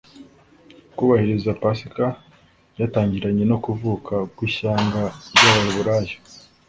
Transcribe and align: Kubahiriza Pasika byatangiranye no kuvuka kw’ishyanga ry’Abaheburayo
Kubahiriza 0.95 1.51
Pasika 1.61 2.05
byatangiranye 2.73 3.43
no 3.51 3.57
kuvuka 3.63 4.13
kw’ishyanga 4.33 5.01
ry’Abaheburayo 5.35 6.15